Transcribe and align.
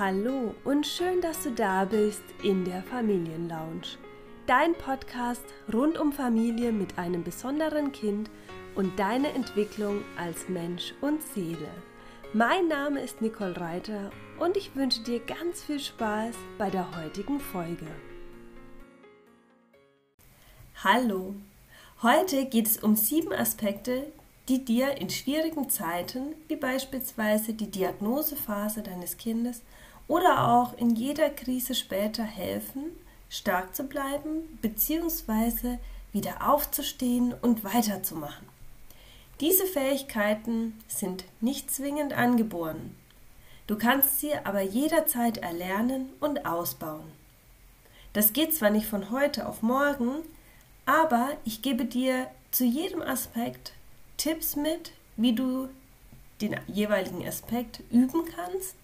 Hallo 0.00 0.54
und 0.64 0.86
schön, 0.86 1.20
dass 1.20 1.42
du 1.42 1.50
da 1.50 1.84
bist 1.84 2.22
in 2.42 2.64
der 2.64 2.82
Familienlounge. 2.84 3.98
Dein 4.46 4.72
Podcast 4.72 5.44
rund 5.70 5.98
um 5.98 6.10
Familie 6.10 6.72
mit 6.72 6.96
einem 6.96 7.22
besonderen 7.22 7.92
Kind 7.92 8.30
und 8.74 8.98
deine 8.98 9.28
Entwicklung 9.34 10.02
als 10.16 10.48
Mensch 10.48 10.94
und 11.02 11.22
Seele. 11.22 11.68
Mein 12.32 12.66
Name 12.66 13.02
ist 13.02 13.20
Nicole 13.20 13.60
Reiter 13.60 14.10
und 14.38 14.56
ich 14.56 14.74
wünsche 14.74 15.02
dir 15.02 15.20
ganz 15.20 15.62
viel 15.64 15.80
Spaß 15.80 16.34
bei 16.56 16.70
der 16.70 16.96
heutigen 16.96 17.38
Folge. 17.38 17.84
Hallo, 20.82 21.34
heute 22.00 22.46
geht 22.46 22.68
es 22.68 22.78
um 22.78 22.96
sieben 22.96 23.34
Aspekte, 23.34 24.10
die 24.48 24.64
dir 24.64 24.96
in 24.96 25.10
schwierigen 25.10 25.68
Zeiten, 25.68 26.34
wie 26.48 26.56
beispielsweise 26.56 27.52
die 27.52 27.70
Diagnosephase 27.70 28.82
deines 28.82 29.18
Kindes 29.18 29.60
oder 30.10 30.48
auch 30.48 30.76
in 30.76 30.96
jeder 30.96 31.30
Krise 31.30 31.72
später 31.72 32.24
helfen, 32.24 32.82
stark 33.28 33.76
zu 33.76 33.84
bleiben 33.84 34.58
bzw. 34.60 35.78
wieder 36.12 36.50
aufzustehen 36.50 37.32
und 37.40 37.62
weiterzumachen. 37.62 38.48
Diese 39.38 39.66
Fähigkeiten 39.66 40.76
sind 40.88 41.26
nicht 41.40 41.70
zwingend 41.70 42.12
angeboren. 42.12 42.96
Du 43.68 43.78
kannst 43.78 44.18
sie 44.18 44.34
aber 44.34 44.62
jederzeit 44.62 45.36
erlernen 45.36 46.08
und 46.18 46.44
ausbauen. 46.44 47.12
Das 48.12 48.32
geht 48.32 48.52
zwar 48.52 48.70
nicht 48.70 48.88
von 48.88 49.12
heute 49.12 49.46
auf 49.48 49.62
morgen, 49.62 50.16
aber 50.86 51.28
ich 51.44 51.62
gebe 51.62 51.84
dir 51.84 52.26
zu 52.50 52.64
jedem 52.64 53.00
Aspekt 53.00 53.74
Tipps 54.16 54.56
mit, 54.56 54.90
wie 55.16 55.36
du 55.36 55.68
den 56.40 56.58
jeweiligen 56.66 57.24
Aspekt 57.24 57.84
üben 57.92 58.24
kannst 58.34 58.74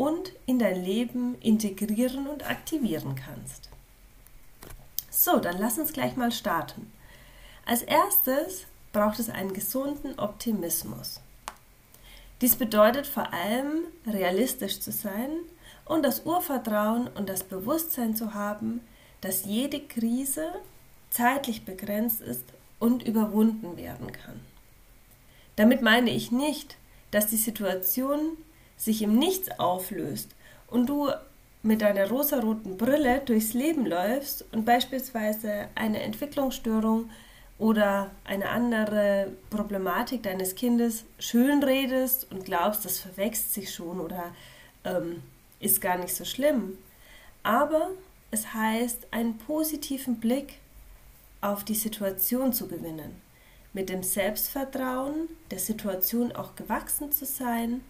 und 0.00 0.32
in 0.46 0.58
dein 0.58 0.82
Leben 0.82 1.36
integrieren 1.42 2.26
und 2.26 2.48
aktivieren 2.48 3.16
kannst. 3.16 3.68
So, 5.10 5.38
dann 5.38 5.58
lass 5.58 5.78
uns 5.78 5.92
gleich 5.92 6.16
mal 6.16 6.32
starten. 6.32 6.90
Als 7.66 7.82
erstes 7.82 8.64
braucht 8.94 9.18
es 9.18 9.28
einen 9.28 9.52
gesunden 9.52 10.18
Optimismus. 10.18 11.20
Dies 12.40 12.56
bedeutet 12.56 13.06
vor 13.06 13.30
allem, 13.34 13.82
realistisch 14.06 14.80
zu 14.80 14.90
sein 14.90 15.32
und 15.84 16.02
das 16.02 16.24
Urvertrauen 16.24 17.06
und 17.08 17.28
das 17.28 17.44
Bewusstsein 17.44 18.16
zu 18.16 18.32
haben, 18.32 18.80
dass 19.20 19.44
jede 19.44 19.80
Krise 19.80 20.50
zeitlich 21.10 21.66
begrenzt 21.66 22.22
ist 22.22 22.44
und 22.78 23.02
überwunden 23.02 23.76
werden 23.76 24.12
kann. 24.12 24.40
Damit 25.56 25.82
meine 25.82 26.10
ich 26.10 26.32
nicht, 26.32 26.78
dass 27.10 27.26
die 27.26 27.36
Situation 27.36 28.38
sich 28.80 29.02
im 29.02 29.18
Nichts 29.18 29.50
auflöst 29.58 30.30
und 30.66 30.88
du 30.88 31.10
mit 31.62 31.82
deiner 31.82 32.08
rosaroten 32.08 32.78
Brille 32.78 33.20
durchs 33.26 33.52
Leben 33.52 33.84
läufst 33.84 34.46
und 34.52 34.64
beispielsweise 34.64 35.68
eine 35.74 36.02
Entwicklungsstörung 36.02 37.10
oder 37.58 38.10
eine 38.24 38.48
andere 38.48 39.32
Problematik 39.50 40.22
deines 40.22 40.54
Kindes 40.54 41.04
schön 41.18 41.62
redest 41.62 42.32
und 42.32 42.46
glaubst, 42.46 42.86
das 42.86 42.98
verwächst 42.98 43.52
sich 43.52 43.74
schon 43.74 44.00
oder 44.00 44.32
ähm, 44.84 45.22
ist 45.60 45.82
gar 45.82 45.98
nicht 45.98 46.14
so 46.14 46.24
schlimm. 46.24 46.78
Aber 47.42 47.90
es 48.30 48.54
heißt, 48.54 49.08
einen 49.10 49.36
positiven 49.36 50.20
Blick 50.20 50.54
auf 51.42 51.64
die 51.64 51.74
Situation 51.74 52.54
zu 52.54 52.66
gewinnen, 52.66 53.20
mit 53.74 53.90
dem 53.90 54.02
Selbstvertrauen 54.02 55.28
der 55.50 55.58
Situation 55.58 56.32
auch 56.32 56.56
gewachsen 56.56 57.12
zu 57.12 57.26
sein 57.26 57.82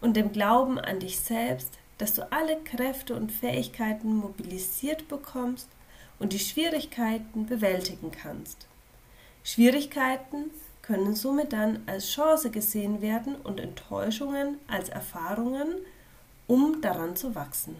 und 0.00 0.16
dem 0.16 0.32
Glauben 0.32 0.78
an 0.78 1.00
dich 1.00 1.18
selbst, 1.20 1.78
dass 1.98 2.14
du 2.14 2.30
alle 2.32 2.56
Kräfte 2.64 3.14
und 3.14 3.30
Fähigkeiten 3.30 4.16
mobilisiert 4.16 5.08
bekommst 5.08 5.68
und 6.18 6.32
die 6.32 6.38
Schwierigkeiten 6.38 7.46
bewältigen 7.46 8.10
kannst. 8.10 8.66
Schwierigkeiten 9.44 10.50
können 10.82 11.14
somit 11.14 11.52
dann 11.52 11.82
als 11.86 12.10
Chance 12.10 12.50
gesehen 12.50 13.00
werden 13.02 13.36
und 13.36 13.60
Enttäuschungen 13.60 14.58
als 14.66 14.88
Erfahrungen, 14.88 15.68
um 16.46 16.80
daran 16.80 17.16
zu 17.16 17.34
wachsen. 17.34 17.76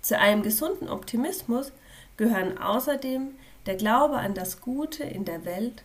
Zu 0.00 0.18
einem 0.18 0.42
gesunden 0.42 0.88
Optimismus 0.88 1.72
gehören 2.16 2.58
außerdem 2.58 3.34
der 3.66 3.76
Glaube 3.76 4.16
an 4.18 4.34
das 4.34 4.60
Gute 4.60 5.04
in 5.04 5.24
der 5.24 5.44
Welt, 5.44 5.82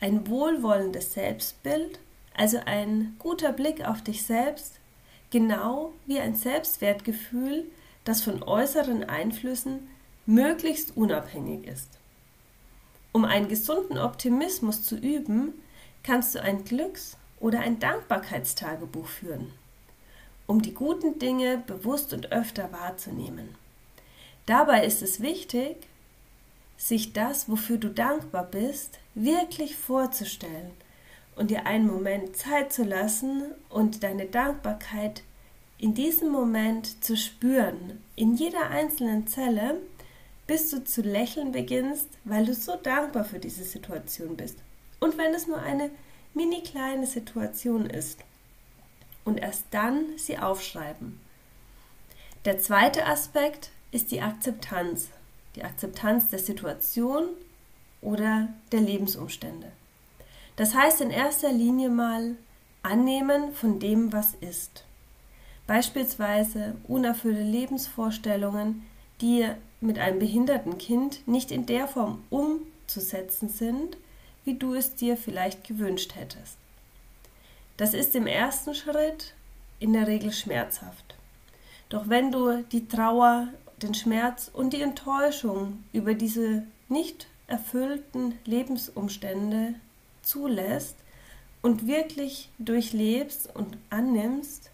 ein 0.00 0.28
wohlwollendes 0.28 1.14
Selbstbild 1.14 1.98
also 2.34 2.60
ein 2.66 3.14
guter 3.18 3.52
Blick 3.52 3.86
auf 3.86 4.02
dich 4.02 4.24
selbst, 4.24 4.74
genau 5.30 5.92
wie 6.06 6.20
ein 6.20 6.34
Selbstwertgefühl, 6.34 7.64
das 8.04 8.22
von 8.22 8.42
äußeren 8.42 9.04
Einflüssen 9.04 9.88
möglichst 10.26 10.96
unabhängig 10.96 11.66
ist. 11.66 11.88
Um 13.12 13.24
einen 13.24 13.48
gesunden 13.48 13.98
Optimismus 13.98 14.82
zu 14.82 14.96
üben, 14.96 15.54
kannst 16.02 16.34
du 16.34 16.42
ein 16.42 16.64
Glücks- 16.64 17.16
oder 17.40 17.60
ein 17.60 17.78
Dankbarkeitstagebuch 17.78 19.06
führen, 19.06 19.52
um 20.46 20.60
die 20.60 20.74
guten 20.74 21.18
Dinge 21.18 21.62
bewusst 21.66 22.12
und 22.12 22.32
öfter 22.32 22.72
wahrzunehmen. 22.72 23.54
Dabei 24.46 24.84
ist 24.84 25.02
es 25.02 25.20
wichtig, 25.20 25.76
sich 26.76 27.12
das, 27.12 27.48
wofür 27.48 27.78
du 27.78 27.88
dankbar 27.88 28.44
bist, 28.44 28.98
wirklich 29.14 29.76
vorzustellen 29.76 30.72
und 31.36 31.50
dir 31.50 31.66
einen 31.66 31.86
Moment 31.86 32.36
Zeit 32.36 32.72
zu 32.72 32.84
lassen 32.84 33.44
und 33.68 34.02
deine 34.02 34.26
Dankbarkeit 34.26 35.22
in 35.78 35.94
diesem 35.94 36.30
Moment 36.30 37.04
zu 37.04 37.16
spüren, 37.16 38.02
in 38.16 38.34
jeder 38.36 38.70
einzelnen 38.70 39.26
Zelle, 39.26 39.78
bis 40.46 40.70
du 40.70 40.84
zu 40.84 41.02
lächeln 41.02 41.52
beginnst, 41.52 42.08
weil 42.24 42.46
du 42.46 42.54
so 42.54 42.76
dankbar 42.76 43.24
für 43.24 43.38
diese 43.38 43.64
Situation 43.64 44.36
bist. 44.36 44.58
Und 45.00 45.18
wenn 45.18 45.34
es 45.34 45.46
nur 45.46 45.60
eine 45.60 45.90
mini 46.34 46.62
kleine 46.62 47.06
Situation 47.06 47.86
ist. 47.86 48.20
Und 49.24 49.38
erst 49.38 49.66
dann 49.70 50.04
sie 50.18 50.38
aufschreiben. 50.38 51.18
Der 52.44 52.58
zweite 52.58 53.06
Aspekt 53.06 53.70
ist 53.90 54.10
die 54.10 54.20
Akzeptanz. 54.20 55.08
Die 55.56 55.64
Akzeptanz 55.64 56.28
der 56.28 56.40
Situation 56.40 57.28
oder 58.02 58.48
der 58.72 58.80
Lebensumstände. 58.80 59.72
Das 60.56 60.74
heißt 60.74 61.00
in 61.00 61.10
erster 61.10 61.52
Linie 61.52 61.88
mal 61.88 62.36
annehmen 62.82 63.52
von 63.52 63.80
dem, 63.80 64.12
was 64.12 64.34
ist. 64.40 64.84
Beispielsweise 65.66 66.76
unerfüllte 66.86 67.42
Lebensvorstellungen, 67.42 68.84
die 69.20 69.48
mit 69.80 69.98
einem 69.98 70.18
behinderten 70.18 70.78
Kind 70.78 71.26
nicht 71.26 71.50
in 71.50 71.66
der 71.66 71.88
Form 71.88 72.22
umzusetzen 72.30 73.48
sind, 73.48 73.96
wie 74.44 74.54
du 74.54 74.74
es 74.74 74.94
dir 74.94 75.16
vielleicht 75.16 75.66
gewünscht 75.66 76.14
hättest. 76.14 76.58
Das 77.76 77.94
ist 77.94 78.14
im 78.14 78.26
ersten 78.26 78.74
Schritt 78.74 79.34
in 79.80 79.92
der 79.94 80.06
Regel 80.06 80.32
schmerzhaft. 80.32 81.16
Doch 81.88 82.08
wenn 82.08 82.30
du 82.30 82.62
die 82.62 82.86
Trauer, 82.86 83.48
den 83.82 83.94
Schmerz 83.94 84.50
und 84.52 84.72
die 84.72 84.82
Enttäuschung 84.82 85.82
über 85.92 86.14
diese 86.14 86.64
nicht 86.88 87.26
erfüllten 87.46 88.38
Lebensumstände 88.44 89.74
zulässt 90.24 90.96
und 91.62 91.86
wirklich 91.86 92.50
durchlebst 92.58 93.54
und 93.54 93.76
annimmst, 93.90 94.70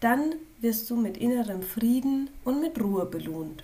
dann 0.00 0.34
wirst 0.60 0.90
du 0.90 0.96
mit 0.96 1.16
innerem 1.16 1.62
Frieden 1.62 2.30
und 2.44 2.60
mit 2.60 2.80
Ruhe 2.80 3.06
belohnt. 3.06 3.62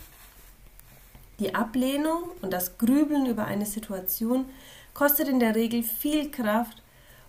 Die 1.38 1.54
Ablehnung 1.54 2.30
und 2.40 2.52
das 2.52 2.78
Grübeln 2.78 3.26
über 3.26 3.44
eine 3.44 3.66
Situation 3.66 4.46
kostet 4.94 5.28
in 5.28 5.40
der 5.40 5.54
Regel 5.54 5.82
viel 5.82 6.30
Kraft 6.30 6.82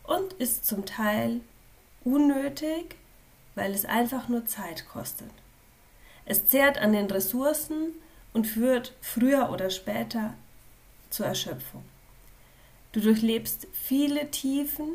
und 0.04 0.34
ist 0.34 0.66
zum 0.66 0.86
Teil 0.86 1.42
unnötig, 2.06 2.96
weil 3.56 3.74
es 3.74 3.84
einfach 3.84 4.30
nur 4.30 4.46
Zeit 4.46 4.88
kostet. 4.88 5.32
Es 6.26 6.48
zehrt 6.48 6.78
an 6.78 6.94
den 6.94 7.08
Ressourcen 7.08 7.94
und 8.34 8.48
führt 8.48 8.94
früher 9.02 9.50
oder 9.50 9.70
später 9.70 10.34
zur 11.10 11.26
Erschöpfung. 11.26 11.84
Du 12.98 13.04
durchlebst 13.04 13.68
viele 13.74 14.32
Tiefen, 14.32 14.88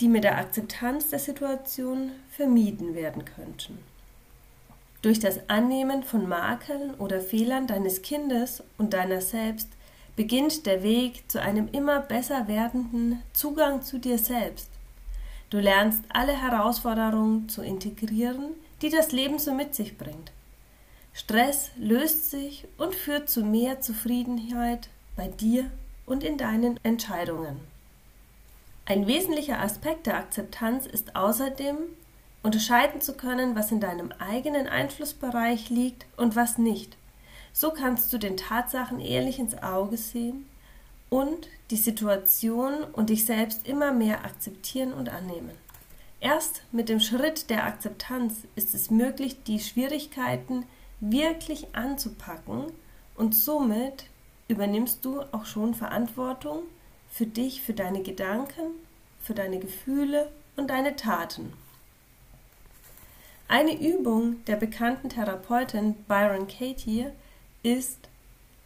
die 0.00 0.06
mit 0.06 0.22
der 0.22 0.38
Akzeptanz 0.38 1.08
der 1.08 1.18
Situation 1.18 2.12
vermieden 2.30 2.94
werden 2.94 3.24
könnten. 3.24 3.80
Durch 5.02 5.18
das 5.18 5.40
Annehmen 5.48 6.04
von 6.04 6.28
Makeln 6.28 6.94
oder 6.94 7.20
Fehlern 7.20 7.66
deines 7.66 8.02
Kindes 8.02 8.62
und 8.78 8.92
deiner 8.92 9.20
selbst 9.20 9.66
beginnt 10.14 10.64
der 10.64 10.84
Weg 10.84 11.28
zu 11.28 11.42
einem 11.42 11.66
immer 11.72 11.98
besser 11.98 12.46
werdenden 12.46 13.20
Zugang 13.32 13.82
zu 13.82 13.98
dir 13.98 14.18
selbst. 14.18 14.68
Du 15.50 15.58
lernst 15.58 16.04
alle 16.08 16.40
Herausforderungen 16.40 17.48
zu 17.48 17.62
integrieren, 17.62 18.50
die 18.80 18.90
das 18.90 19.10
Leben 19.10 19.40
so 19.40 19.52
mit 19.52 19.74
sich 19.74 19.98
bringt. 19.98 20.30
Stress 21.12 21.72
löst 21.76 22.30
sich 22.30 22.68
und 22.78 22.94
führt 22.94 23.28
zu 23.28 23.42
mehr 23.42 23.80
Zufriedenheit 23.80 24.88
bei 25.16 25.26
dir 25.26 25.68
und 26.10 26.24
in 26.24 26.36
deinen 26.36 26.78
Entscheidungen. 26.82 27.60
Ein 28.84 29.06
wesentlicher 29.06 29.60
Aspekt 29.60 30.06
der 30.06 30.16
Akzeptanz 30.16 30.84
ist 30.84 31.14
außerdem, 31.14 31.76
unterscheiden 32.42 33.00
zu 33.00 33.14
können, 33.14 33.54
was 33.54 33.70
in 33.70 33.78
deinem 33.78 34.10
eigenen 34.18 34.66
Einflussbereich 34.66 35.70
liegt 35.70 36.06
und 36.16 36.34
was 36.34 36.58
nicht. 36.58 36.96
So 37.52 37.70
kannst 37.70 38.12
du 38.12 38.18
den 38.18 38.36
Tatsachen 38.36 38.98
ehrlich 38.98 39.38
ins 39.38 39.62
Auge 39.62 39.96
sehen 39.96 40.46
und 41.10 41.46
die 41.70 41.76
Situation 41.76 42.82
und 42.92 43.10
dich 43.10 43.24
selbst 43.24 43.68
immer 43.68 43.92
mehr 43.92 44.24
akzeptieren 44.24 44.92
und 44.92 45.10
annehmen. 45.10 45.52
Erst 46.18 46.62
mit 46.72 46.88
dem 46.88 46.98
Schritt 46.98 47.50
der 47.50 47.64
Akzeptanz 47.64 48.34
ist 48.56 48.74
es 48.74 48.90
möglich, 48.90 49.44
die 49.44 49.60
Schwierigkeiten 49.60 50.64
wirklich 50.98 51.74
anzupacken 51.76 52.64
und 53.14 53.34
somit 53.34 54.06
übernimmst 54.50 55.04
du 55.04 55.22
auch 55.32 55.46
schon 55.46 55.74
Verantwortung 55.74 56.62
für 57.10 57.26
dich, 57.26 57.62
für 57.62 57.72
deine 57.72 58.02
Gedanken, 58.02 58.72
für 59.22 59.34
deine 59.34 59.58
Gefühle 59.58 60.30
und 60.56 60.70
deine 60.70 60.96
Taten. 60.96 61.52
Eine 63.48 63.80
Übung 63.80 64.44
der 64.44 64.56
bekannten 64.56 65.08
Therapeutin 65.08 65.94
Byron 66.06 66.46
Katie 66.46 67.06
ist 67.62 67.98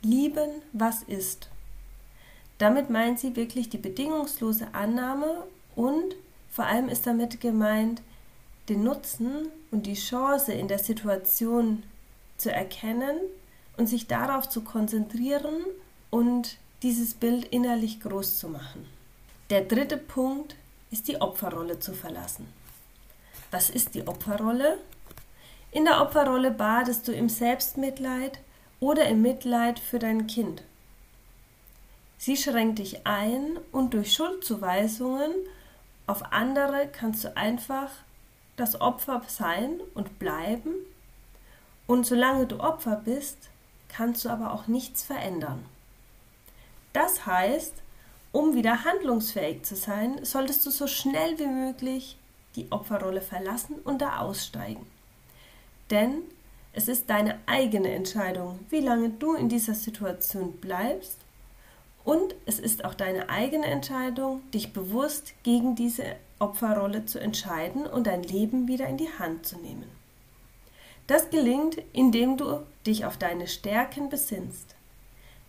Lieben, 0.03 0.51
was 0.73 1.03
ist. 1.03 1.49
Damit 2.59 2.91
meint 2.91 3.19
sie 3.19 3.37
wirklich 3.37 3.71
die 3.71 3.79
bedingungslose 3.79 4.69
Annahme 4.73 5.45
und 5.75 6.15
vor 6.51 6.67
allem 6.67 6.89
ist 6.89 7.07
damit 7.07 7.41
gemeint, 7.41 8.03
den 8.69 8.85
Nutzen 8.85 9.49
und 9.71 9.87
die 9.87 9.95
Chance 9.95 10.53
in 10.53 10.69
der 10.69 10.79
Situation 10.79 11.83
zu 12.37 12.53
erkennen 12.53 13.17
und 13.77 13.87
sich 13.87 14.07
darauf 14.07 14.49
zu 14.49 14.63
konzentrieren 14.63 15.65
und 16.11 16.59
dieses 16.83 17.15
Bild 17.15 17.47
innerlich 17.47 18.01
groß 18.01 18.39
zu 18.39 18.49
machen. 18.49 18.87
Der 19.51 19.63
dritte 19.63 19.97
Punkt 19.97 20.57
ist 20.91 21.09
die 21.09 21.21
Opferrolle 21.21 21.79
zu 21.79 21.93
verlassen. 21.93 22.47
Was 23.51 23.71
ist 23.71 23.95
die 23.95 24.07
Opferrolle? 24.07 24.79
In 25.71 25.85
der 25.85 26.01
Opferrolle 26.03 26.51
badest 26.51 27.09
du 27.09 27.13
im 27.13 27.29
Selbstmitleid 27.29 28.39
oder 28.81 29.07
im 29.07 29.23
Mitleid 29.23 29.79
für 29.79 29.99
dein 29.99 30.27
Kind. 30.27 30.63
Sie 32.19 32.37
schränkt 32.37 32.79
dich 32.79 33.07
ein 33.07 33.59
und 33.73 33.95
durch 33.95 34.13
Schuldzuweisungen 34.13 35.33
auf 36.07 36.33
andere 36.33 36.89
kannst 36.93 37.25
du 37.25 37.37
einfach 37.37 37.91
das 38.57 38.81
Opfer 38.81 39.23
sein 39.27 39.81
und 39.95 40.19
bleiben. 40.19 40.75
Und 41.87 42.07
solange 42.07 42.47
du 42.47 42.61
Opfer 42.61 42.97
bist, 43.05 43.51
kannst 43.95 44.25
du 44.25 44.29
aber 44.29 44.53
auch 44.53 44.67
nichts 44.67 45.03
verändern. 45.05 45.65
Das 46.93 47.27
heißt, 47.27 47.75
um 48.33 48.55
wieder 48.55 48.85
handlungsfähig 48.85 49.63
zu 49.63 49.77
sein, 49.77 50.25
solltest 50.25 50.67
du 50.67 50.71
so 50.71 50.87
schnell 50.87 51.39
wie 51.39 51.47
möglich 51.47 52.19
die 52.57 52.71
Opferrolle 52.71 53.21
verlassen 53.21 53.77
und 53.85 54.03
da 54.03 54.19
aussteigen. 54.19 54.87
Denn 55.91 56.23
es 56.73 56.89
ist 56.89 57.09
deine 57.09 57.39
eigene 57.47 57.93
Entscheidung, 57.93 58.59
wie 58.71 58.81
lange 58.81 59.11
du 59.11 59.35
in 59.35 59.49
dieser 59.49 59.75
Situation 59.75 60.53
bleibst 60.55 61.19
und 62.05 62.35
es 62.47 62.59
ist 62.59 62.85
auch 62.85 62.95
deine 62.95 63.29
eigene 63.29 63.67
Entscheidung, 63.67 64.43
dich 64.51 64.73
bewusst 64.73 65.35
gegen 65.43 65.77
diese 65.77 66.05
Opferrolle 66.39 67.07
zu 67.07 67.21
entscheiden 67.21 67.87
und 67.87 68.07
dein 68.07 68.23
Leben 68.23 68.67
wieder 68.67 68.89
in 68.89 68.97
die 68.97 69.11
Hand 69.19 69.47
zu 69.47 69.57
nehmen. 69.59 70.04
Das 71.07 71.31
gelingt, 71.31 71.79
indem 71.93 72.37
du 72.37 72.61
dich 72.87 73.05
auf 73.05 73.17
deine 73.17 73.47
Stärken 73.47 74.09
besinnst, 74.09 74.75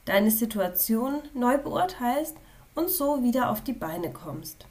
deine 0.05 0.31
Situation 0.31 1.21
neu 1.33 1.57
beurteilst 1.57 2.35
und 2.75 2.89
so 2.89 3.23
wieder 3.23 3.49
auf 3.49 3.61
die 3.61 3.73
Beine 3.73 4.11
kommst. 4.11 4.65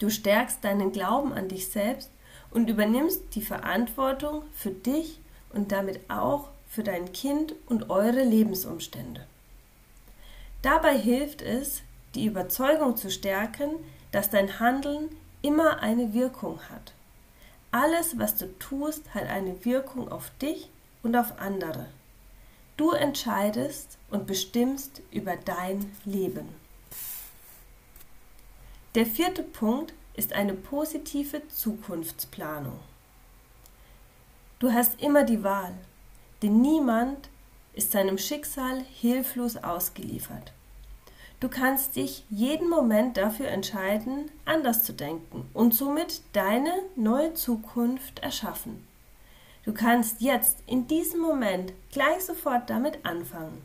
Du 0.00 0.10
stärkst 0.10 0.64
deinen 0.64 0.92
Glauben 0.92 1.32
an 1.32 1.48
dich 1.48 1.68
selbst 1.68 2.10
und 2.50 2.68
übernimmst 2.68 3.34
die 3.34 3.42
Verantwortung 3.42 4.42
für 4.54 4.70
dich 4.70 5.20
und 5.52 5.72
damit 5.72 6.00
auch 6.10 6.48
für 6.68 6.82
dein 6.82 7.12
Kind 7.12 7.54
und 7.66 7.90
eure 7.90 8.22
Lebensumstände. 8.22 9.24
Dabei 10.62 10.96
hilft 10.96 11.42
es, 11.42 11.82
die 12.14 12.26
Überzeugung 12.26 12.96
zu 12.96 13.10
stärken, 13.10 13.70
dass 14.12 14.30
dein 14.30 14.58
Handeln 14.58 15.08
immer 15.42 15.80
eine 15.80 16.12
Wirkung 16.12 16.60
hat. 16.70 16.92
Alles, 17.72 18.18
was 18.18 18.36
du 18.36 18.46
tust, 18.58 19.14
hat 19.14 19.28
eine 19.28 19.64
Wirkung 19.64 20.10
auf 20.10 20.30
dich 20.42 20.70
und 21.02 21.14
auf 21.16 21.38
andere. 21.38 21.86
Du 22.76 22.90
entscheidest 22.90 23.98
und 24.10 24.26
bestimmst 24.26 25.02
über 25.12 25.36
dein 25.36 25.92
Leben. 26.04 26.48
Der 28.94 29.06
vierte 29.06 29.42
Punkt 29.42 29.92
ist 30.14 30.32
eine 30.32 30.54
positive 30.54 31.46
Zukunftsplanung. 31.48 32.78
Du 34.58 34.72
hast 34.72 35.00
immer 35.00 35.22
die 35.22 35.44
Wahl, 35.44 35.74
denn 36.42 36.60
niemand 36.60 37.28
ist 37.72 37.92
seinem 37.92 38.18
Schicksal 38.18 38.82
hilflos 38.82 39.56
ausgeliefert. 39.56 40.52
Du 41.40 41.48
kannst 41.48 41.96
dich 41.96 42.24
jeden 42.28 42.68
Moment 42.68 43.16
dafür 43.16 43.48
entscheiden, 43.48 44.30
anders 44.44 44.84
zu 44.84 44.92
denken 44.92 45.48
und 45.54 45.74
somit 45.74 46.20
deine 46.34 46.72
neue 46.96 47.32
Zukunft 47.32 48.18
erschaffen. 48.18 48.86
Du 49.64 49.72
kannst 49.72 50.20
jetzt 50.20 50.58
in 50.66 50.86
diesem 50.86 51.20
Moment 51.20 51.72
gleich 51.92 52.26
sofort 52.26 52.68
damit 52.68 53.06
anfangen. 53.06 53.62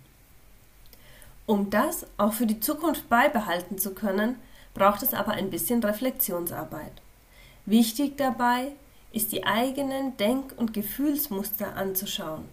Um 1.46 1.70
das 1.70 2.06
auch 2.18 2.32
für 2.32 2.48
die 2.48 2.62
Zukunft 2.62 3.10
beibehalten 3.10 3.78
zu 3.78 3.94
können, 3.94 4.38
braucht 4.74 5.04
es 5.04 5.14
aber 5.14 5.34
ein 5.34 5.50
bisschen 5.50 5.84
Reflexionsarbeit. 5.84 7.02
Wichtig 7.66 8.18
dabei 8.18 8.72
ist 9.12 9.34
die 9.34 9.46
eigenen 9.46 10.16
Denk- 10.18 10.54
und 10.58 10.74
Gefühlsmuster 10.74 11.76
anzuschauen, 11.76 12.46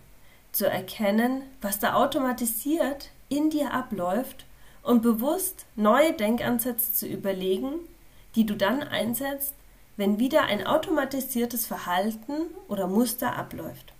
zu 0.50 0.68
erkennen, 0.68 1.42
was 1.60 1.78
da 1.78 1.94
automatisiert 1.94 3.10
in 3.28 3.50
dir 3.50 3.72
abläuft 3.72 4.46
und 4.82 5.02
bewusst 5.02 5.66
neue 5.76 6.12
Denkansätze 6.12 6.92
zu 6.92 7.06
überlegen, 7.06 7.74
die 8.34 8.46
du 8.46 8.56
dann 8.56 8.82
einsetzt, 8.82 9.54
wenn 9.96 10.18
wieder 10.18 10.44
ein 10.44 10.66
automatisiertes 10.66 11.66
Verhalten 11.66 12.46
oder 12.68 12.86
Muster 12.86 13.36
abläuft. 13.36 13.92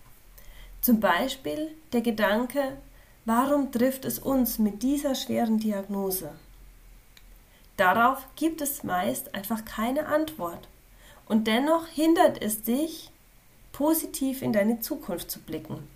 Zum 0.80 1.00
Beispiel 1.00 1.70
der 1.92 2.00
Gedanke, 2.00 2.76
warum 3.24 3.70
trifft 3.70 4.04
es 4.04 4.18
uns 4.18 4.58
mit 4.58 4.82
dieser 4.82 5.14
schweren 5.14 5.58
Diagnose? 5.58 6.30
Darauf 7.76 8.26
gibt 8.36 8.60
es 8.60 8.82
meist 8.82 9.34
einfach 9.34 9.64
keine 9.64 10.06
Antwort. 10.06 10.68
Und 11.26 11.46
dennoch 11.46 11.86
hindert 11.86 12.42
es 12.42 12.62
dich, 12.62 13.10
positiv 13.72 14.42
in 14.42 14.52
deine 14.52 14.80
Zukunft 14.80 15.30
zu 15.30 15.40
blicken. 15.40 15.88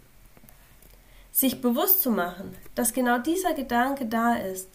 Sich 1.37 1.61
bewusst 1.61 2.01
zu 2.01 2.11
machen, 2.11 2.57
dass 2.75 2.95
genau 2.95 3.19
dieser 3.19 3.53
Gedanke 3.53 4.07
da 4.07 4.37
ist 4.37 4.71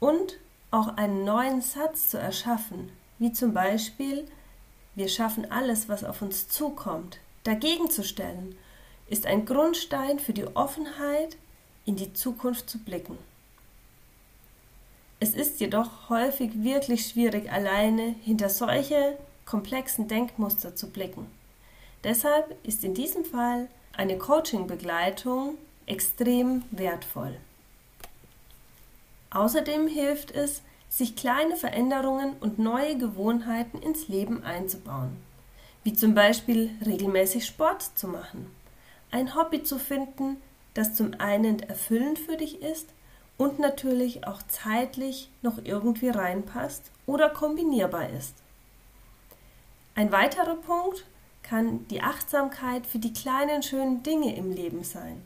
und 0.00 0.36
auch 0.72 0.96
einen 0.96 1.22
neuen 1.22 1.62
Satz 1.62 2.08
zu 2.08 2.18
erschaffen, 2.18 2.90
wie 3.20 3.32
zum 3.32 3.54
Beispiel 3.54 4.26
wir 4.96 5.06
schaffen 5.06 5.48
alles, 5.52 5.88
was 5.88 6.02
auf 6.02 6.20
uns 6.20 6.48
zukommt, 6.48 7.20
dagegen 7.44 7.92
zu 7.92 8.02
stellen, 8.02 8.58
ist 9.06 9.24
ein 9.24 9.46
Grundstein 9.46 10.18
für 10.18 10.32
die 10.32 10.48
Offenheit, 10.56 11.36
in 11.84 11.94
die 11.94 12.12
Zukunft 12.12 12.68
zu 12.68 12.78
blicken. 12.80 13.16
Es 15.20 15.36
ist 15.36 15.60
jedoch 15.60 16.08
häufig 16.08 16.60
wirklich 16.60 17.06
schwierig, 17.06 17.52
alleine 17.52 18.16
hinter 18.24 18.48
solche 18.50 19.16
komplexen 19.46 20.08
Denkmuster 20.08 20.74
zu 20.74 20.90
blicken. 20.90 21.26
Deshalb 22.02 22.56
ist 22.66 22.82
in 22.82 22.94
diesem 22.94 23.24
Fall 23.24 23.68
eine 23.96 24.18
Coaching-Begleitung 24.18 25.56
extrem 25.88 26.62
wertvoll. 26.70 27.36
Außerdem 29.30 29.88
hilft 29.88 30.30
es, 30.30 30.62
sich 30.88 31.16
kleine 31.16 31.56
Veränderungen 31.56 32.34
und 32.40 32.58
neue 32.58 32.96
Gewohnheiten 32.96 33.78
ins 33.82 34.08
Leben 34.08 34.42
einzubauen, 34.42 35.16
wie 35.84 35.92
zum 35.92 36.14
Beispiel 36.14 36.70
regelmäßig 36.84 37.44
Sport 37.44 37.82
zu 37.94 38.08
machen, 38.08 38.50
ein 39.10 39.34
Hobby 39.34 39.62
zu 39.62 39.78
finden, 39.78 40.38
das 40.74 40.94
zum 40.94 41.14
einen 41.18 41.60
erfüllend 41.60 42.18
für 42.18 42.36
dich 42.36 42.62
ist 42.62 42.88
und 43.36 43.58
natürlich 43.58 44.26
auch 44.26 44.42
zeitlich 44.48 45.30
noch 45.42 45.58
irgendwie 45.62 46.08
reinpasst 46.08 46.90
oder 47.06 47.28
kombinierbar 47.30 48.10
ist. 48.10 48.34
Ein 49.94 50.12
weiterer 50.12 50.56
Punkt 50.56 51.04
kann 51.42 51.86
die 51.88 52.02
Achtsamkeit 52.02 52.86
für 52.86 52.98
die 52.98 53.12
kleinen 53.12 53.62
schönen 53.62 54.02
Dinge 54.02 54.36
im 54.36 54.52
Leben 54.52 54.84
sein, 54.84 55.22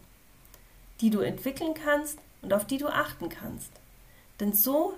die 1.00 1.10
du 1.10 1.20
entwickeln 1.20 1.74
kannst 1.74 2.18
und 2.42 2.52
auf 2.52 2.66
die 2.66 2.78
du 2.78 2.88
achten 2.88 3.28
kannst. 3.28 3.72
Denn 4.40 4.52
so 4.52 4.94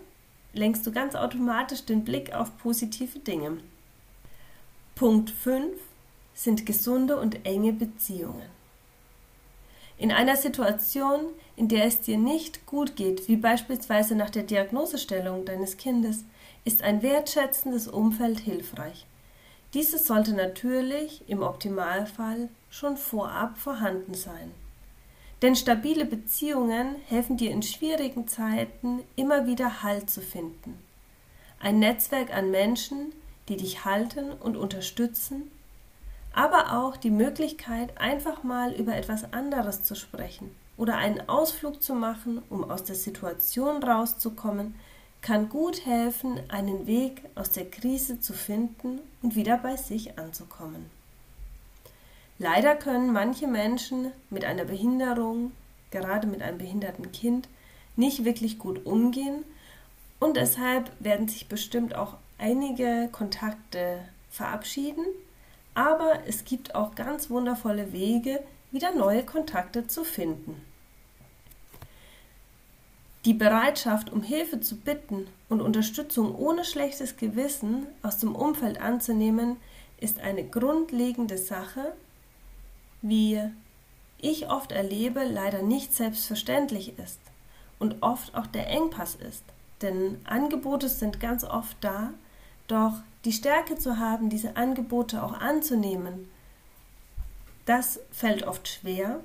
lenkst 0.53 0.87
du 0.87 0.93
ganz 0.93 1.15
automatisch 1.15 1.85
den 1.85 2.05
Blick 2.05 2.33
auf 2.35 2.57
positive 2.59 3.19
Dinge. 3.19 3.59
Punkt 4.95 5.31
5 5.31 5.77
sind 6.35 6.67
gesunde 6.67 7.19
und 7.19 7.45
enge 7.47 7.73
Beziehungen. 7.73 8.49
In 9.97 10.11
einer 10.11 10.37
Situation, 10.37 11.21
in 11.57 11.69
der 11.69 11.85
es 11.85 12.01
dir 12.01 12.19
nicht 12.19 12.67
gut 12.67 12.97
geht, 12.97 13.29
wie 13.29 13.37
beispielsweise 13.37 14.17
nach 14.17 14.31
der 14.31 14.43
Diagnosestellung 14.43 15.45
deines 15.45 15.77
Kindes, 15.77 16.25
ist 16.65 16.83
ein 16.83 17.03
wertschätzendes 17.03 17.87
Umfeld 17.87 18.41
hilfreich. 18.41 19.07
Dieses 19.73 20.07
sollte 20.07 20.35
natürlich 20.35 21.23
im 21.29 21.43
Optimalfall 21.43 22.49
schon 22.71 22.97
vorab 22.97 23.59
vorhanden 23.59 24.15
sein. 24.15 24.53
Denn 25.45 25.57
stabile 25.57 26.07
Beziehungen 26.07 26.97
helfen 27.07 27.37
dir 27.37 27.51
in 27.51 27.63
schwierigen 27.63 28.27
Zeiten 28.27 29.03
immer 29.15 29.47
wieder 29.47 29.83
Halt 29.83 30.09
zu 30.09 30.23
finden. 30.23 30.79
Ein 31.61 31.81
Netzwerk 31.81 32.35
an 32.35 32.51
Menschen, 32.51 33.13
die 33.51 33.59
dich 33.59 33.85
halten 33.85 34.33
und 34.33 34.57
unterstützen, 34.57 35.51
aber 36.33 36.73
auch 36.81 36.97
die 36.97 37.11
Möglichkeit, 37.11 38.01
einfach 38.01 38.43
mal 38.43 38.73
über 38.73 38.97
etwas 38.97 39.35
anderes 39.35 39.83
zu 39.83 39.95
sprechen 39.95 40.51
oder 40.79 40.97
einen 40.97 41.29
Ausflug 41.29 41.83
zu 41.83 41.93
machen, 41.95 42.41
um 42.49 42.65
aus 42.71 42.85
der 42.85 42.97
Situation 42.97 43.83
rauszukommen, 43.83 44.75
kann 45.21 45.51
gut 45.51 45.85
helfen, 45.85 46.41
einen 46.49 46.87
Weg 46.87 47.21
aus 47.35 47.51
der 47.51 47.71
Krise 47.71 48.19
zu 48.19 48.33
finden 48.33 48.99
und 49.21 49.37
wieder 49.37 49.59
bei 49.59 49.77
sich 49.77 50.19
anzukommen. 50.19 50.89
Leider 52.39 52.75
können 52.75 53.13
manche 53.13 53.47
Menschen 53.47 54.11
mit 54.31 54.45
einer 54.45 54.65
Behinderung, 54.65 55.53
gerade 55.91 56.27
mit 56.27 56.43
einem 56.43 56.59
behinderten 56.59 57.13
Kind, 57.13 57.49
nicht 57.97 58.25
wirklich 58.25 58.59
gut 58.59 58.85
umgehen 58.85 59.45
und 60.19 60.37
deshalb 60.37 60.91
werden 60.99 61.29
sich 61.29 61.49
bestimmt 61.49 61.95
auch 61.95 62.17
einige 62.39 63.09
Kontakte 63.13 64.01
verabschieden, 64.31 65.05
aber 65.75 66.21
es 66.27 66.45
gibt 66.45 66.75
auch 66.75 66.95
ganz 66.95 67.31
wundervolle 67.31 67.93
Wege, 67.93 68.43
wieder 68.73 68.93
neue 68.95 69.23
Kontakte 69.23 69.87
zu 69.87 70.03
finden. 70.03 70.61
Die 73.25 73.35
Bereitschaft, 73.35 74.13
um 74.13 74.23
Hilfe 74.23 74.61
zu 74.61 74.77
bitten 74.77 75.29
und 75.49 75.63
Unterstützung 75.63 76.35
ohne 76.35 76.65
schlechtes 76.65 77.17
Gewissen 77.17 77.87
aus 78.03 78.19
dem 78.19 78.35
Umfeld 78.35 78.81
anzunehmen, 78.81 79.57
ist 79.99 80.21
eine 80.21 80.45
grundlegende 80.45 81.39
Sache, 81.39 81.95
wie 83.05 83.41
ich 84.19 84.49
oft 84.49 84.73
erlebe, 84.73 85.25
leider 85.25 85.63
nicht 85.63 85.93
selbstverständlich 85.95 86.99
ist 86.99 87.21
und 87.79 88.03
oft 88.03 88.35
auch 88.35 88.47
der 88.47 88.69
Engpass 88.69 89.15
ist. 89.15 89.45
Denn 89.83 90.19
Angebote 90.25 90.89
sind 90.89 91.21
ganz 91.21 91.45
oft 91.45 91.77
da, 91.83 92.15
doch 92.67 92.95
die 93.27 93.33
Stärke 93.33 93.77
zu 93.77 93.99
haben, 93.99 94.31
diese 94.31 94.57
Angebote 94.57 95.23
auch 95.23 95.35
anzunehmen, 95.35 96.31
das 97.67 98.01
fällt 98.11 98.47
oft 98.47 98.69
schwer, 98.69 99.21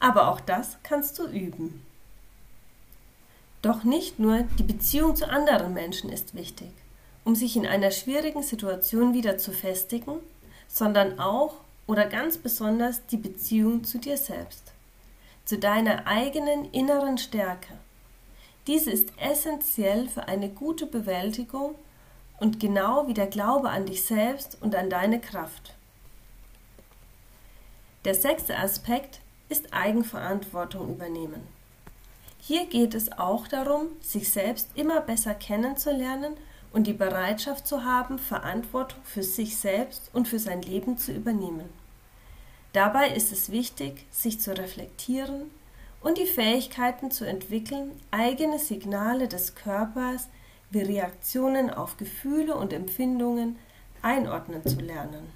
aber 0.00 0.28
auch 0.28 0.40
das 0.40 0.78
kannst 0.82 1.18
du 1.18 1.26
üben. 1.26 1.84
Doch 3.62 3.84
nicht 3.84 4.18
nur 4.18 4.42
die 4.58 4.62
Beziehung 4.62 5.16
zu 5.16 5.28
anderen 5.28 5.72
Menschen 5.72 6.10
ist 6.10 6.34
wichtig, 6.34 6.70
um 7.24 7.34
sich 7.34 7.56
in 7.56 7.66
einer 7.66 7.90
schwierigen 7.90 8.42
Situation 8.42 9.14
wieder 9.14 9.38
zu 9.38 9.52
festigen, 9.52 10.18
sondern 10.68 11.18
auch 11.18 11.54
oder 11.86 12.06
ganz 12.06 12.38
besonders 12.38 13.06
die 13.06 13.16
Beziehung 13.16 13.84
zu 13.84 13.98
dir 13.98 14.16
selbst, 14.16 14.72
zu 15.44 15.58
deiner 15.58 16.06
eigenen 16.06 16.70
inneren 16.72 17.18
Stärke. 17.18 17.74
Diese 18.66 18.90
ist 18.90 19.10
essentiell 19.18 20.08
für 20.08 20.28
eine 20.28 20.48
gute 20.48 20.86
Bewältigung 20.86 21.74
und 22.40 22.60
genau 22.60 23.06
wie 23.06 23.14
der 23.14 23.26
Glaube 23.26 23.70
an 23.70 23.86
dich 23.86 24.04
selbst 24.04 24.56
und 24.60 24.74
an 24.74 24.88
deine 24.88 25.20
Kraft. 25.20 25.74
Der 28.04 28.14
sechste 28.14 28.58
Aspekt 28.58 29.20
ist 29.48 29.72
Eigenverantwortung 29.72 30.90
übernehmen. 30.90 31.46
Hier 32.40 32.66
geht 32.66 32.94
es 32.94 33.12
auch 33.12 33.48
darum, 33.48 33.86
sich 34.00 34.30
selbst 34.30 34.68
immer 34.74 35.00
besser 35.00 35.34
kennenzulernen 35.34 36.34
und 36.74 36.88
die 36.88 36.92
Bereitschaft 36.92 37.68
zu 37.68 37.84
haben, 37.84 38.18
Verantwortung 38.18 38.98
für 39.04 39.22
sich 39.22 39.56
selbst 39.56 40.10
und 40.12 40.26
für 40.26 40.40
sein 40.40 40.60
Leben 40.60 40.98
zu 40.98 41.12
übernehmen. 41.12 41.70
Dabei 42.72 43.10
ist 43.10 43.30
es 43.30 43.52
wichtig, 43.52 44.04
sich 44.10 44.40
zu 44.40 44.58
reflektieren 44.58 45.52
und 46.00 46.18
die 46.18 46.26
Fähigkeiten 46.26 47.12
zu 47.12 47.24
entwickeln, 47.24 47.92
eigene 48.10 48.58
Signale 48.58 49.28
des 49.28 49.54
Körpers 49.54 50.28
wie 50.70 50.82
Reaktionen 50.82 51.70
auf 51.70 51.96
Gefühle 51.96 52.56
und 52.56 52.72
Empfindungen 52.72 53.56
einordnen 54.02 54.66
zu 54.66 54.80
lernen, 54.80 55.30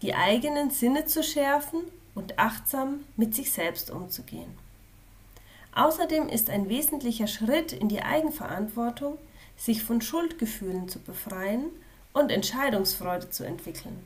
die 0.00 0.14
eigenen 0.14 0.70
Sinne 0.70 1.04
zu 1.04 1.22
schärfen 1.22 1.82
und 2.14 2.38
achtsam 2.38 3.00
mit 3.18 3.34
sich 3.34 3.52
selbst 3.52 3.90
umzugehen. 3.90 4.56
Außerdem 5.74 6.30
ist 6.30 6.48
ein 6.48 6.70
wesentlicher 6.70 7.26
Schritt 7.26 7.74
in 7.74 7.90
die 7.90 8.00
Eigenverantwortung, 8.00 9.18
sich 9.56 9.82
von 9.82 10.00
Schuldgefühlen 10.00 10.88
zu 10.88 10.98
befreien 10.98 11.66
und 12.12 12.30
Entscheidungsfreude 12.30 13.30
zu 13.30 13.44
entwickeln. 13.44 14.04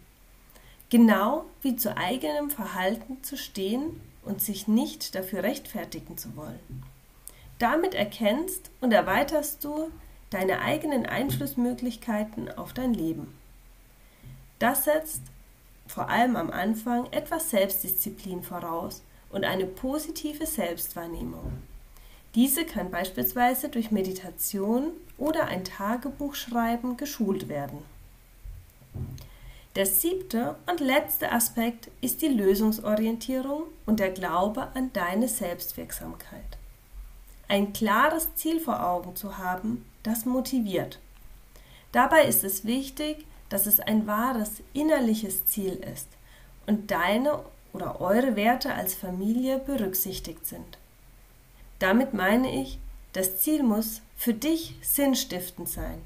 Genau 0.91 1.45
wie 1.63 1.77
zu 1.77 1.97
eigenem 1.97 2.51
Verhalten 2.51 3.23
zu 3.23 3.37
stehen 3.37 4.01
und 4.23 4.41
sich 4.41 4.69
nicht 4.69 5.15
dafür 5.15 5.43
rechtfertigen 5.43 6.17
zu 6.17 6.37
wollen. 6.37 6.83
Damit 7.59 7.95
erkennst 7.95 8.71
und 8.81 8.93
erweiterst 8.93 9.65
du 9.65 9.91
deine 10.31 10.61
eigenen 10.61 11.07
Einflussmöglichkeiten 11.07 12.51
auf 12.57 12.73
dein 12.73 12.95
Leben. 12.95 13.35
Das 14.59 14.85
setzt 14.85 15.23
vor 15.87 16.09
allem 16.09 16.37
am 16.37 16.51
Anfang 16.51 17.07
etwas 17.13 17.51
Selbstdisziplin 17.51 18.43
voraus 18.43 19.03
und 19.31 19.45
eine 19.45 19.67
positive 19.67 20.47
Selbstwahrnehmung. 20.47 21.63
Diese 22.39 22.65
kann 22.65 22.93
beispielsweise 22.93 23.69
durch 23.69 23.91
Meditation 23.91 24.93
oder 25.17 25.47
ein 25.47 25.65
Tagebuchschreiben 25.65 26.97
geschult 26.97 27.49
werden. 27.49 27.81
Der 29.75 29.87
siebte 29.87 30.55
und 30.71 30.79
letzte 30.79 31.33
Aspekt 31.33 31.91
ist 32.01 32.23
die 32.23 32.29
Lösungsorientierung 32.29 33.65
und 33.87 33.99
der 33.99 34.11
Glaube 34.11 34.69
an 34.75 34.93
deine 34.93 35.27
Selbstwirksamkeit. 35.27 36.59
Ein 37.49 37.73
klares 37.73 38.33
Ziel 38.37 38.61
vor 38.61 38.87
Augen 38.87 39.17
zu 39.17 39.39
haben, 39.39 39.85
das 40.05 40.25
motiviert. 40.25 41.01
Dabei 41.91 42.23
ist 42.23 42.45
es 42.45 42.65
wichtig, 42.65 43.27
dass 43.49 43.67
es 43.67 43.81
ein 43.81 44.07
wahres 44.07 44.63
innerliches 44.75 45.45
Ziel 45.47 45.73
ist 45.93 46.07
und 46.69 46.93
deine 46.93 47.41
oder 47.73 48.01
eure 48.01 48.37
Werte 48.37 48.73
als 48.73 48.95
Familie 48.95 49.59
berücksichtigt 49.59 50.47
sind. 50.47 50.79
Damit 51.79 52.15
meine 52.15 52.61
ich, 52.61 52.79
das 53.13 53.41
Ziel 53.41 53.63
muss 53.63 54.03
für 54.17 54.35
dich 54.35 54.75
sinnstiftend 54.83 55.69
sein. 55.69 56.03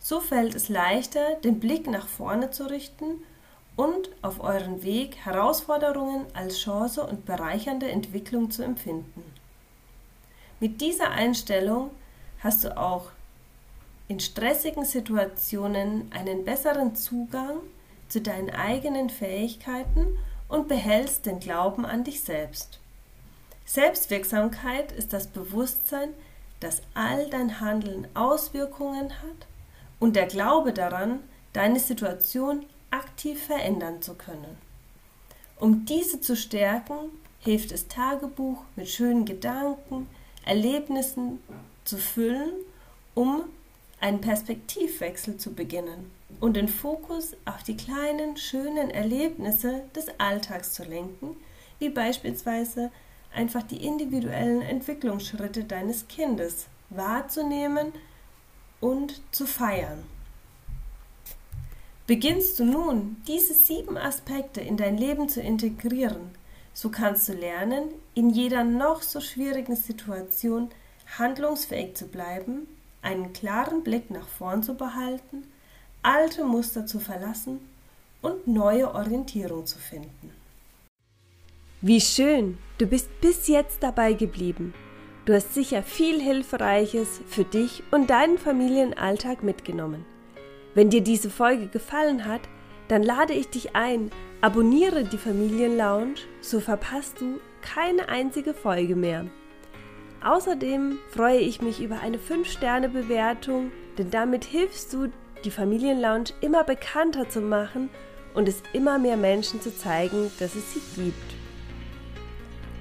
So 0.00 0.20
fällt 0.20 0.54
es 0.54 0.68
leichter, 0.68 1.36
den 1.42 1.60
Blick 1.60 1.86
nach 1.86 2.06
vorne 2.06 2.50
zu 2.50 2.68
richten 2.68 3.22
und 3.76 4.10
auf 4.22 4.40
euren 4.40 4.82
Weg 4.82 5.16
Herausforderungen 5.16 6.26
als 6.34 6.58
Chance 6.58 7.04
und 7.04 7.24
bereichernde 7.24 7.88
Entwicklung 7.90 8.50
zu 8.50 8.62
empfinden. 8.62 9.22
Mit 10.60 10.80
dieser 10.80 11.10
Einstellung 11.10 11.90
hast 12.40 12.64
du 12.64 12.76
auch 12.76 13.10
in 14.08 14.20
stressigen 14.20 14.84
Situationen 14.84 16.12
einen 16.12 16.44
besseren 16.44 16.94
Zugang 16.94 17.56
zu 18.08 18.20
deinen 18.20 18.50
eigenen 18.50 19.10
Fähigkeiten 19.10 20.18
und 20.48 20.68
behältst 20.68 21.26
den 21.26 21.40
Glauben 21.40 21.86
an 21.86 22.04
dich 22.04 22.22
selbst. 22.22 22.78
Selbstwirksamkeit 23.64 24.92
ist 24.92 25.12
das 25.12 25.26
Bewusstsein, 25.26 26.10
dass 26.60 26.82
all 26.94 27.28
dein 27.30 27.60
Handeln 27.60 28.06
Auswirkungen 28.14 29.10
hat 29.10 29.46
und 30.00 30.16
der 30.16 30.26
Glaube 30.26 30.72
daran, 30.72 31.20
deine 31.52 31.80
Situation 31.80 32.66
aktiv 32.90 33.42
verändern 33.42 34.02
zu 34.02 34.14
können. 34.14 34.58
Um 35.58 35.84
diese 35.84 36.20
zu 36.20 36.36
stärken, 36.36 37.10
hilft 37.40 37.72
es 37.72 37.88
Tagebuch 37.88 38.62
mit 38.76 38.88
schönen 38.88 39.24
Gedanken, 39.24 40.08
Erlebnissen 40.44 41.40
zu 41.84 41.96
füllen, 41.96 42.50
um 43.14 43.44
einen 44.00 44.20
Perspektivwechsel 44.20 45.38
zu 45.38 45.54
beginnen 45.54 46.10
und 46.40 46.56
den 46.56 46.68
Fokus 46.68 47.34
auf 47.44 47.62
die 47.62 47.76
kleinen, 47.76 48.36
schönen 48.36 48.90
Erlebnisse 48.90 49.82
des 49.94 50.08
Alltags 50.18 50.72
zu 50.74 50.84
lenken, 50.84 51.36
wie 51.78 51.88
beispielsweise 51.88 52.90
einfach 53.34 53.62
die 53.62 53.84
individuellen 53.84 54.62
Entwicklungsschritte 54.62 55.64
deines 55.64 56.08
Kindes 56.08 56.66
wahrzunehmen 56.90 57.92
und 58.80 59.20
zu 59.30 59.46
feiern. 59.46 60.02
Beginnst 62.06 62.58
du 62.58 62.64
nun, 62.64 63.16
diese 63.26 63.54
sieben 63.54 63.96
Aspekte 63.96 64.60
in 64.60 64.76
dein 64.76 64.98
Leben 64.98 65.28
zu 65.28 65.40
integrieren, 65.40 66.30
so 66.74 66.90
kannst 66.90 67.28
du 67.28 67.32
lernen, 67.32 67.84
in 68.14 68.30
jeder 68.30 68.64
noch 68.64 69.02
so 69.02 69.20
schwierigen 69.20 69.76
Situation 69.76 70.70
handlungsfähig 71.18 71.94
zu 71.94 72.06
bleiben 72.06 72.66
einen 73.04 73.32
klaren 73.32 73.84
Blick 73.84 74.10
nach 74.10 74.26
vorn 74.26 74.62
zu 74.62 74.74
behalten, 74.74 75.44
alte 76.02 76.44
Muster 76.44 76.86
zu 76.86 76.98
verlassen 76.98 77.60
und 78.22 78.46
neue 78.46 78.92
Orientierung 78.92 79.66
zu 79.66 79.78
finden. 79.78 80.30
Wie 81.82 82.00
schön, 82.00 82.58
du 82.78 82.86
bist 82.86 83.08
bis 83.20 83.48
jetzt 83.48 83.82
dabei 83.82 84.12
geblieben. 84.12 84.74
Du 85.24 85.32
hast 85.32 85.54
sicher 85.54 85.82
viel 85.82 86.20
Hilfreiches 86.20 87.20
für 87.26 87.44
dich 87.44 87.82
und 87.90 88.10
deinen 88.10 88.36
Familienalltag 88.36 89.42
mitgenommen. 89.42 90.04
Wenn 90.74 90.90
dir 90.90 91.00
diese 91.00 91.30
Folge 91.30 91.68
gefallen 91.68 92.26
hat, 92.26 92.42
dann 92.88 93.02
lade 93.02 93.32
ich 93.32 93.48
dich 93.48 93.74
ein, 93.74 94.10
abonniere 94.40 95.04
die 95.04 95.18
Familienlounge, 95.18 96.16
so 96.40 96.60
verpasst 96.60 97.20
du 97.20 97.40
keine 97.62 98.08
einzige 98.08 98.52
Folge 98.52 98.96
mehr. 98.96 99.26
Außerdem 100.22 100.98
freue 101.10 101.38
ich 101.38 101.62
mich 101.62 101.82
über 101.82 102.00
eine 102.00 102.18
5-Sterne-Bewertung, 102.18 103.72
denn 103.96 104.10
damit 104.10 104.44
hilfst 104.44 104.92
du, 104.92 105.08
die 105.44 105.50
Familienlounge 105.50 106.30
immer 106.40 106.64
bekannter 106.64 107.28
zu 107.28 107.40
machen 107.40 107.90
und 108.34 108.48
es 108.48 108.62
immer 108.72 108.98
mehr 108.98 109.16
Menschen 109.16 109.60
zu 109.60 109.74
zeigen, 109.76 110.30
dass 110.38 110.54
es 110.54 110.74
sie 110.74 110.82
gibt. 110.96 111.43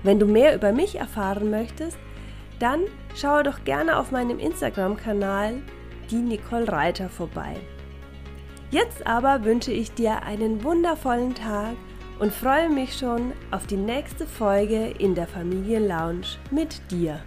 Wenn 0.04 0.20
du 0.20 0.26
mehr 0.26 0.54
über 0.54 0.74
mich 0.74 0.96
erfahren 1.00 1.50
möchtest, 1.50 1.98
dann 2.60 2.82
schaue 3.16 3.44
doch 3.44 3.64
gerne 3.64 3.98
auf 3.98 4.12
meinem 4.12 4.40
Instagram-Kanal 4.40 5.56
die 6.12 6.18
Nicole 6.18 6.72
Reiter 6.72 7.10
vorbei. 7.10 7.56
Jetzt 8.70 9.06
aber 9.08 9.44
wünsche 9.46 9.72
ich 9.72 9.94
dir 9.94 10.24
einen 10.24 10.64
wundervollen 10.64 11.36
Tag 11.36 11.76
und 12.20 12.34
freue 12.34 12.70
mich 12.70 12.98
schon 12.98 13.32
auf 13.52 13.66
die 13.66 13.78
nächste 13.78 14.26
Folge 14.26 14.94
in 14.98 15.16
der 15.16 15.28
Familienlounge 15.28 16.26
mit 16.52 16.82
dir. 16.92 17.20